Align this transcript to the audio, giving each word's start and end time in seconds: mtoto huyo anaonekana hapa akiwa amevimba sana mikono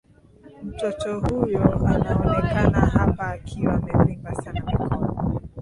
mtoto 0.63 1.19
huyo 1.19 1.75
anaonekana 1.87 2.79
hapa 2.81 3.27
akiwa 3.27 3.73
amevimba 3.73 4.35
sana 4.35 4.61
mikono 4.65 5.41